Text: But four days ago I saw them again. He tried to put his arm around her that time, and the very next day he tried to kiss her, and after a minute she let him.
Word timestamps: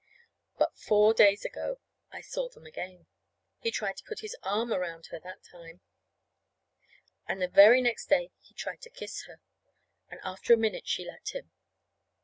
But 0.57 0.75
four 0.75 1.13
days 1.13 1.45
ago 1.45 1.79
I 2.11 2.21
saw 2.21 2.49
them 2.49 2.65
again. 2.65 3.05
He 3.59 3.69
tried 3.69 3.97
to 3.97 4.03
put 4.03 4.21
his 4.21 4.35
arm 4.41 4.73
around 4.73 5.05
her 5.11 5.19
that 5.19 5.43
time, 5.43 5.81
and 7.27 7.39
the 7.39 7.47
very 7.47 7.83
next 7.83 8.07
day 8.07 8.31
he 8.39 8.55
tried 8.55 8.81
to 8.81 8.89
kiss 8.89 9.25
her, 9.25 9.39
and 10.09 10.19
after 10.23 10.55
a 10.55 10.57
minute 10.57 10.87
she 10.87 11.05
let 11.05 11.35
him. 11.35 11.51